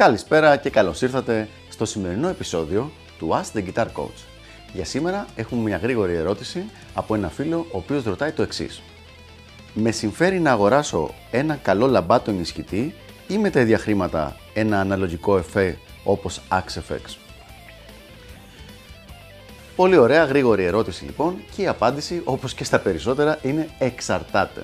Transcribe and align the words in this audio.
Καλησπέρα 0.00 0.56
και 0.56 0.70
καλώς 0.70 1.02
ήρθατε 1.02 1.48
στο 1.68 1.84
σημερινό 1.84 2.28
επεισόδιο 2.28 2.90
του 3.18 3.28
Ask 3.30 3.58
the 3.58 3.64
Guitar 3.64 3.84
Coach. 3.84 4.24
Για 4.72 4.84
σήμερα 4.84 5.26
έχουμε 5.34 5.62
μια 5.62 5.76
γρήγορη 5.76 6.14
ερώτηση 6.14 6.64
από 6.94 7.14
ένα 7.14 7.28
φίλο 7.28 7.58
ο 7.58 7.76
οποίος 7.76 8.04
ρωτάει 8.04 8.32
το 8.32 8.42
εξής. 8.42 8.82
Με 9.74 9.90
συμφέρει 9.90 10.40
να 10.40 10.50
αγοράσω 10.50 11.14
ένα 11.30 11.54
καλό 11.54 11.86
λαμπάτο 11.86 12.30
ενισχυτή 12.30 12.94
ή 13.28 13.38
με 13.38 13.50
τα 13.50 13.60
ίδια 13.60 13.78
χρήματα 13.78 14.36
ένα 14.54 14.80
αναλογικό 14.80 15.36
εφέ 15.36 15.78
όπως 16.04 16.40
Axefx. 16.50 17.16
Πολύ 19.76 19.96
ωραία, 19.96 20.24
γρήγορη 20.24 20.64
ερώτηση 20.64 21.04
λοιπόν 21.04 21.36
και 21.56 21.62
η 21.62 21.66
απάντηση 21.66 22.22
όπως 22.24 22.54
και 22.54 22.64
στα 22.64 22.78
περισσότερα 22.78 23.38
είναι 23.42 23.68
εξαρτάται. 23.78 24.62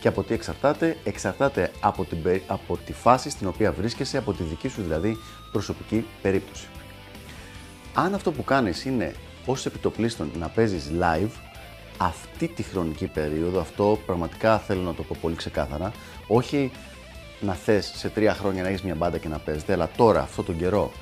Και 0.00 0.08
από 0.08 0.22
τι 0.22 0.34
εξαρτάται, 0.34 0.96
εξαρτάται 1.04 1.70
από, 1.80 2.04
την, 2.04 2.18
από 2.46 2.78
τη 2.86 2.92
φάση 2.92 3.30
στην 3.30 3.46
οποία 3.46 3.72
βρίσκεσαι, 3.72 4.18
από 4.18 4.32
τη 4.32 4.42
δική 4.42 4.68
σου 4.68 4.82
δηλαδή 4.82 5.16
προσωπική 5.52 6.06
περίπτωση. 6.22 6.66
Αν 7.94 8.14
αυτό 8.14 8.32
που 8.32 8.44
κάνεις 8.44 8.84
είναι 8.84 9.14
ως 9.46 9.66
επιτοπλίστων 9.66 10.30
να 10.38 10.48
παίζεις 10.48 10.90
live, 11.00 11.30
αυτή 11.98 12.48
τη 12.48 12.62
χρονική 12.62 13.06
περίοδο, 13.06 13.60
αυτό 13.60 13.98
πραγματικά 14.06 14.58
θέλω 14.58 14.80
να 14.80 14.94
το 14.94 15.02
πω 15.02 15.16
πολύ 15.20 15.34
ξεκάθαρα, 15.34 15.92
όχι 16.26 16.70
να 17.40 17.54
θες 17.54 17.92
σε 17.94 18.08
τρία 18.08 18.34
χρόνια 18.34 18.62
να 18.62 18.68
έχεις 18.68 18.82
μια 18.82 18.94
μπάντα 18.94 19.18
και 19.18 19.28
να 19.28 19.38
παίζετε, 19.38 19.72
αλλά 19.72 19.90
τώρα, 19.96 20.20
αυτό 20.20 20.42
τον 20.42 20.58
καιρό, 20.58 20.92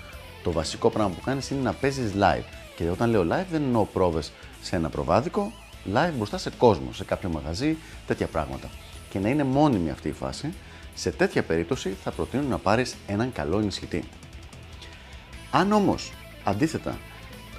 το 0.42 0.52
βασικό 0.52 0.90
πράγμα 0.90 1.14
που 1.14 1.20
κάνεις 1.20 1.50
είναι 1.50 1.60
να 1.60 1.72
παίζεις 1.72 2.12
live. 2.20 2.44
Και 2.76 2.90
όταν 2.90 3.10
λέω 3.10 3.22
live 3.22 3.46
δεν 3.50 3.62
εννοώ 3.62 3.84
πρόβες 3.84 4.32
σε 4.62 4.76
ένα 4.76 4.88
προβάδικο, 4.88 5.52
live 5.94 6.12
μπροστά 6.16 6.38
σε 6.38 6.50
κόσμο, 6.50 6.92
σε 6.92 7.04
κάποιο 7.04 7.28
μαγαζί, 7.28 7.76
τέτοια 8.06 8.26
πράγματα. 8.26 8.68
Και 9.10 9.18
να 9.18 9.28
είναι 9.28 9.44
μόνιμη 9.44 9.90
αυτή 9.90 10.08
η 10.08 10.12
φάση, 10.12 10.52
σε 10.94 11.10
τέτοια 11.10 11.42
περίπτωση 11.42 11.96
θα 12.02 12.10
προτείνω 12.10 12.42
να 12.48 12.58
πάρεις 12.58 12.94
έναν 13.06 13.32
καλό 13.32 13.58
ενισχυτή. 13.58 14.04
Αν 15.50 15.72
όμως, 15.72 16.12
αντίθετα, 16.44 16.98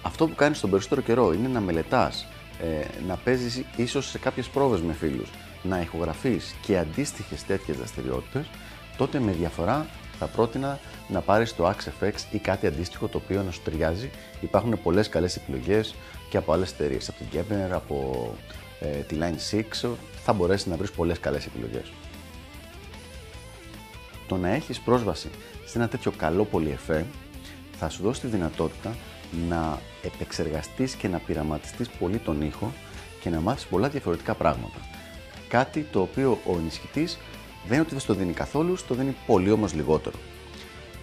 αυτό 0.02 0.28
που 0.28 0.36
κάνεις 0.36 0.60
τον 0.60 0.70
περισσότερο 0.70 1.02
καιρό 1.02 1.34
είναι 1.34 1.48
να 1.48 1.60
μελετάς, 1.60 2.28
ε, 2.62 3.04
να 3.08 3.16
παίζεις 3.16 3.64
ίσως 3.76 4.10
σε 4.10 4.18
κάποιες 4.18 4.48
πρόβες 4.48 4.82
με 4.82 4.94
φίλους, 4.94 5.30
να 5.64 5.82
ηχογραφείς 5.82 6.56
και 6.62 6.78
αντίστοιχες 6.78 7.46
τέτοιες 7.46 7.78
δραστηριότητες, 7.78 8.46
τότε 8.98 9.20
με 9.20 9.32
διαφορά 9.32 9.86
θα 10.20 10.26
πρότεινα 10.26 10.80
να 11.08 11.22
πάρεις 11.22 11.56
το 11.56 11.70
Axe 11.70 12.04
FX 12.04 12.14
ή 12.32 12.38
κάτι 12.38 12.68
αντίστοιχο 12.68 13.08
το 13.08 13.22
οποίο 13.24 13.44
να 13.44 13.52
σου 13.52 13.62
ταιριάζει. 13.62 14.10
Υπάρχουν 14.42 14.82
πολλές 14.84 15.10
καλές 15.10 15.36
επιλογές 15.36 15.96
και 16.30 16.38
από 16.38 16.54
άλλες 16.54 16.72
εταιρείες, 16.72 17.10
από 17.10 17.18
την 17.18 17.28
Kepner, 17.34 17.72
από 17.72 18.28
ε, 18.80 18.88
τη 18.88 19.18
Line 19.20 19.56
6, 19.84 19.90
θα 20.24 20.34
μπορέσεις 20.34 20.66
να 20.68 20.76
βρεις 20.76 20.92
πολλές 20.92 21.20
καλές 21.20 21.46
επιλογές. 21.46 21.92
Το 24.28 24.38
να 24.38 24.50
έχεις 24.50 24.80
πρόσβαση 24.80 25.30
σε 25.66 25.78
ένα 25.78 25.88
τέτοιο 25.88 26.12
καλό 26.12 26.46
πολυεφέ 26.46 27.06
θα 27.78 27.90
σου 27.90 28.04
δώσει 28.04 28.22
τη 28.22 28.28
δυνατότητα 28.28 28.96
να 29.50 29.80
επεξεργαστείς 30.02 30.94
και 30.94 31.08
να 31.08 31.18
πειραματιστείς 31.18 31.90
πολύ 31.90 32.18
τον 32.18 32.42
ήχο 32.42 32.74
και 33.22 33.30
να 33.30 33.40
μάθεις 33.40 33.66
πολλά 33.66 33.90
διαφορετικά 33.90 34.34
πράγματα. 34.34 34.78
Κάτι 35.48 35.82
το 35.92 36.02
οποίο 36.02 36.40
ο 36.46 36.58
ενισχυτής 36.58 37.18
δεν 37.68 37.74
είναι 37.74 37.82
ότι 37.82 37.92
δεν 37.92 38.00
στο 38.00 38.14
δίνει 38.14 38.34
καθόλου, 38.34 38.76
στο 38.76 38.94
δίνει 38.94 39.16
πολύ 39.26 39.52
όμως 39.52 39.74
λιγότερο. 39.74 40.16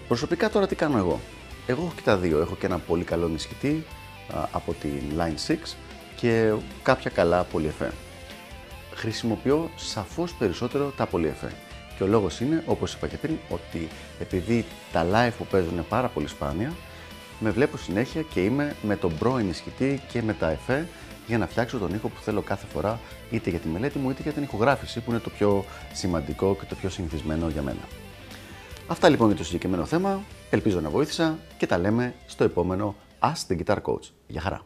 Προσωπικά 0.08 0.50
τώρα 0.50 0.66
τι 0.66 0.74
κάνω 0.74 0.98
εγώ; 0.98 1.20
Εγώ 1.66 1.82
έχω 1.82 1.92
και 1.96 2.02
τα 2.02 2.16
δύο. 2.16 2.40
Έχω 2.40 2.56
και 2.56 2.66
ένα 2.66 2.78
πολύ 2.78 3.04
καλό 3.04 3.26
ενισχυτή 3.26 3.84
από 4.52 4.72
τη 4.72 4.88
Line 5.18 5.52
6 5.52 5.56
και 6.16 6.52
κάποια 6.82 7.10
καλά 7.10 7.42
πολυεφέ. 7.42 7.92
Χρησιμοποιώ 8.94 9.70
σαφώς 9.76 10.34
περισσότερο 10.34 10.92
τα 10.96 11.06
πολυεφέ. 11.06 11.52
Και 11.96 12.02
ο 12.02 12.06
λόγος 12.06 12.40
είναι, 12.40 12.62
όπως 12.66 12.94
είπα 12.94 13.06
και 13.06 13.16
πριν, 13.16 13.36
ότι 13.48 13.88
επειδή 14.20 14.64
τα 14.92 15.06
live 15.12 15.32
που 15.38 15.46
παίζουν 15.46 15.72
είναι 15.72 15.84
πάρα 15.88 16.08
πολύ 16.08 16.28
σπάνια, 16.28 16.72
με 17.40 17.50
βλέπω 17.50 17.76
συνέχεια 17.76 18.22
και 18.22 18.40
είμαι 18.40 18.76
με 18.82 18.96
τον 18.96 19.18
προ 19.18 19.38
ενισχυτή 19.38 20.02
και 20.12 20.22
με 20.22 20.32
τα 20.32 20.50
εφέ 20.50 20.88
για 21.26 21.38
να 21.38 21.46
φτιάξω 21.46 21.78
τον 21.78 21.94
ήχο 21.94 22.08
που 22.08 22.20
θέλω 22.20 22.40
κάθε 22.42 22.66
φορά, 22.66 23.00
είτε 23.30 23.50
για 23.50 23.58
τη 23.58 23.68
μελέτη 23.68 23.98
μου 23.98 24.10
είτε 24.10 24.22
για 24.22 24.32
την 24.32 24.42
ηχογράφηση, 24.42 25.00
που 25.00 25.10
είναι 25.10 25.20
το 25.20 25.30
πιο 25.30 25.64
σημαντικό 25.92 26.56
και 26.60 26.64
το 26.68 26.74
πιο 26.74 26.90
συνηθισμένο 26.90 27.48
για 27.48 27.62
μένα. 27.62 27.80
Αυτά 28.86 29.08
λοιπόν 29.08 29.28
για 29.28 29.36
το 29.36 29.44
συγκεκριμένο 29.44 29.84
θέμα. 29.84 30.20
Ελπίζω 30.50 30.80
να 30.80 30.90
βοήθησα 30.90 31.38
και 31.58 31.66
τα 31.66 31.78
λέμε 31.78 32.14
στο 32.26 32.44
επόμενο 32.44 32.94
Ask 33.20 33.52
the 33.52 33.64
Guitar 33.64 33.76
Coach. 33.82 34.10
Γεια 34.26 34.40
χαρά! 34.40 34.62